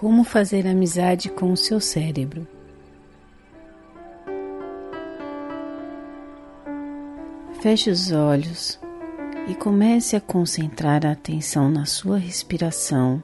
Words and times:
Como 0.00 0.24
fazer 0.24 0.66
amizade 0.66 1.28
com 1.28 1.52
o 1.52 1.56
seu 1.58 1.78
cérebro? 1.78 2.48
Feche 7.60 7.90
os 7.90 8.10
olhos 8.10 8.80
e 9.46 9.54
comece 9.54 10.16
a 10.16 10.20
concentrar 10.22 11.04
a 11.04 11.12
atenção 11.12 11.70
na 11.70 11.84
sua 11.84 12.16
respiração, 12.16 13.22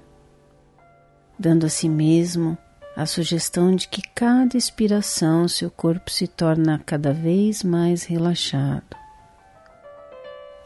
dando 1.39 1.65
a 1.65 1.71
si 1.71 1.89
mesmo 1.89 2.59
a 2.95 3.07
sugestão 3.07 3.75
de 3.75 3.89
que 3.89 4.03
cada 4.15 4.55
expiração 4.55 5.49
seu 5.49 5.71
corpo 5.71 6.11
se 6.11 6.29
torna 6.29 6.79
cada 6.85 7.11
vez 7.11 7.63
mais 7.63 8.05
relaxado. 8.05 8.95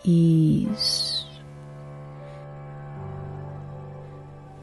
Isso. 0.04 1.29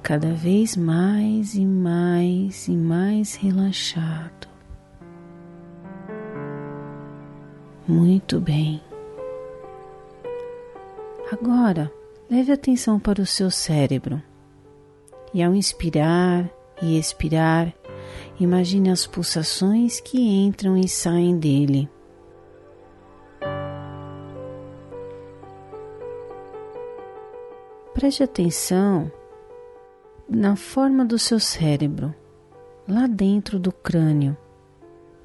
Cada 0.07 0.33
vez 0.33 0.77
mais 0.77 1.53
e 1.53 1.65
mais 1.65 2.69
e 2.69 2.71
mais 2.71 3.35
relaxado. 3.35 4.47
Muito 7.85 8.39
bem. 8.39 8.81
Agora, 11.29 11.91
leve 12.31 12.53
atenção 12.53 12.97
para 12.97 13.21
o 13.21 13.25
seu 13.25 13.51
cérebro 13.51 14.23
e, 15.33 15.43
ao 15.43 15.53
inspirar 15.53 16.49
e 16.81 16.97
expirar, 16.97 17.73
imagine 18.39 18.89
as 18.89 19.05
pulsações 19.05 19.99
que 19.99 20.21
entram 20.21 20.77
e 20.77 20.87
saem 20.87 21.37
dele. 21.37 21.89
Preste 27.93 28.23
atenção 28.23 29.11
na 30.29 30.57
forma 30.57 31.05
do 31.05 31.17
seu 31.17 31.39
cérebro, 31.39 32.13
lá 32.87 33.07
dentro 33.07 33.57
do 33.57 33.71
crânio, 33.71 34.35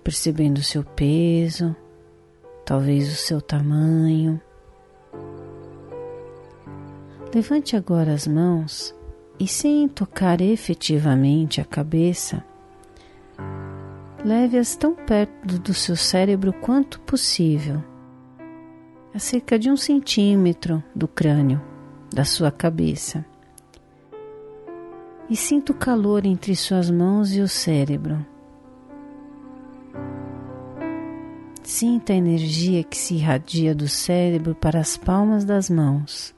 percebendo 0.05 0.59
o 0.59 0.63
seu 0.63 0.85
peso, 0.85 1.75
talvez 2.65 3.13
o 3.13 3.17
seu 3.17 3.41
tamanho. 3.41 4.41
Levante 7.35 7.77
agora 7.77 8.13
as 8.13 8.27
mãos 8.27 8.95
e, 9.41 9.49
sem 9.49 9.89
tocar 9.89 10.41
efetivamente 10.41 11.61
a 11.61 11.65
cabeça, 11.65 12.45
leve-as 14.25 14.77
tão 14.77 14.95
perto 14.95 15.59
do 15.59 15.75
seu 15.75 15.97
cérebro 15.97 16.53
quanto 16.53 17.01
possível, 17.01 17.83
a 19.13 19.19
cerca 19.19 19.59
de 19.59 19.69
um 19.69 19.77
centímetro 19.77 20.83
do 20.95 21.09
crânio, 21.09 21.61
da 22.13 22.25
sua 22.25 22.53
cabeça 22.53 23.32
e 25.29 25.37
sinta 25.37 25.73
o 25.73 25.75
calor 25.75 26.27
entre 26.27 26.55
suas 26.55 26.91
mãos 26.91 27.35
e 27.35 27.41
o 27.41 27.49
cérebro. 27.49 28.25
Sinta 31.63 32.13
a 32.13 32.17
energia 32.17 32.83
que 32.83 32.99
se 32.99 33.15
irradia 33.15 33.75
do 33.75 33.89
cérebro 33.89 34.55
para 34.55 34.81
as 34.81 34.97
palmas 34.97 35.45
das 35.45 35.71
mãos. 35.71 36.35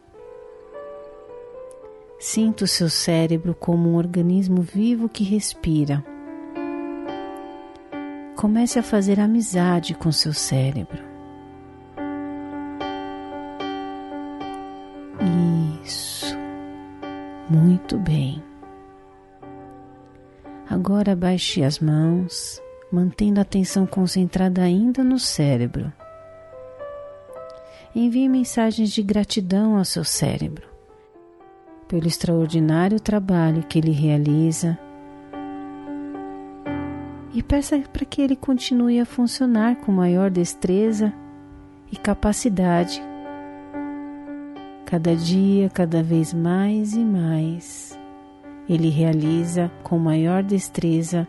Sinta 2.21 2.65
o 2.65 2.69
seu 2.69 2.89
cérebro 2.89 3.55
como 3.55 3.91
um 3.91 3.97
organismo 3.97 4.63
vivo 4.63 5.09
que 5.09 5.25
respira. 5.25 6.05
Comece 8.37 8.79
a 8.79 8.83
fazer 8.83 9.19
amizade 9.19 9.95
com 9.95 10.13
seu 10.13 10.33
cérebro. 10.33 11.03
Isso. 15.83 16.37
Muito 17.51 17.99
bem. 17.99 18.43
Agora 20.69 21.15
baixe 21.15 21.63
as 21.63 21.79
mãos, 21.79 22.61
mantendo 22.91 23.39
a 23.39 23.43
atenção 23.43 23.87
concentrada 23.87 24.63
ainda 24.63 25.05
no 25.05 25.19
cérebro. 25.19 25.93
Envie 27.95 28.29
mensagens 28.29 28.91
de 28.91 29.03
gratidão 29.03 29.77
ao 29.77 29.85
seu 29.85 30.03
cérebro 30.03 30.75
pelo 31.87 32.07
extraordinário 32.07 32.99
trabalho 32.99 33.63
que 33.63 33.79
ele 33.79 33.93
realiza 33.93 34.79
e 37.33 37.43
peça 37.43 37.79
para 37.93 38.05
que 38.05 38.23
ele 38.23 38.35
continue 38.35 38.99
a 38.99 39.05
funcionar 39.05 39.77
com 39.77 39.93
maior 39.93 40.31
destreza 40.31 41.13
e 41.93 41.97
capacidade, 41.97 43.03
cada 44.87 45.15
dia, 45.15 45.69
cada 45.69 46.03
vez 46.03 46.33
mais 46.33 46.95
e 46.95 47.05
mais 47.05 47.99
ele 48.69 48.89
realiza 48.89 49.71
com 49.83 49.99
maior 49.99 50.43
destreza 50.43 51.27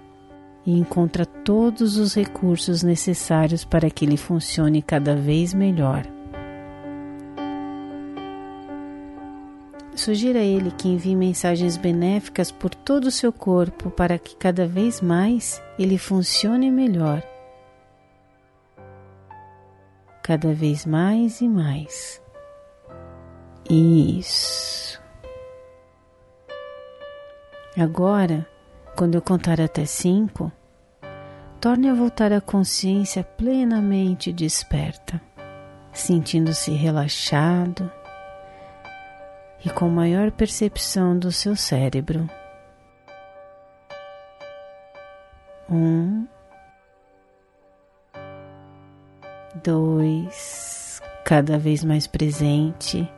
e 0.66 0.78
encontra 0.78 1.26
todos 1.26 1.98
os 1.98 2.14
recursos 2.16 2.82
necessários 2.82 3.64
para 3.64 3.90
que 3.90 4.06
ele 4.06 4.18
funcione 4.18 4.82
cada 4.82 5.16
vez 5.16 5.54
melhor. 5.54 6.06
Sugira 9.96 10.40
a 10.40 10.44
ele 10.44 10.72
que 10.72 10.90
envie 10.90 11.16
mensagens 11.16 11.78
benéficas 11.78 12.52
por 12.52 12.76
todo 12.76 13.06
o 13.06 13.12
seu 13.12 13.32
corpo 13.32 13.90
para 13.90 14.20
que 14.20 14.36
cada 14.36 14.68
vez 14.68 15.00
mais 15.00 15.62
ele 15.80 15.98
funcione 15.98 16.70
melhor. 16.70 17.24
Cada 20.22 20.54
vez 20.54 20.86
mais 20.86 21.40
e 21.40 21.48
mais. 21.48 22.22
Isso. 23.70 24.85
Agora, 27.78 28.48
quando 28.96 29.16
eu 29.16 29.22
contar 29.22 29.60
até 29.60 29.86
cinco, 29.86 30.50
torne 31.60 31.90
a 31.90 31.94
voltar 31.94 32.32
a 32.32 32.40
consciência 32.40 33.22
plenamente 33.22 34.32
desperta, 34.32 35.22
sentindo-se 35.92 36.72
relaxado 36.72 37.92
e 39.66 39.70
com 39.70 39.90
maior 39.90 40.32
percepção 40.32 41.20
do 41.20 41.34
seu 41.34 41.54
cérebro. 41.54 42.30
Um, 45.70 46.26
dois, 49.62 51.02
cada 51.26 51.60
vez 51.60 51.84
mais 51.84 52.08
presente 52.08 53.12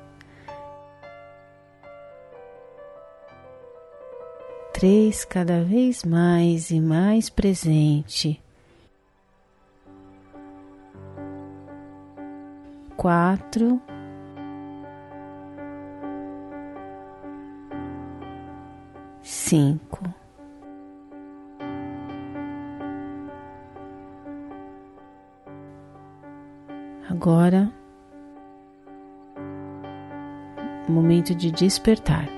três 4.78 5.26
cada 5.26 5.64
vez 5.64 6.04
mais 6.04 6.70
e 6.70 6.80
mais 6.80 7.32
presente. 7.32 8.40
Quatro. 12.96 13.82
Cinco. 19.24 20.04
Agora, 27.10 27.72
momento 30.88 31.34
de 31.34 31.50
despertar. 31.50 32.37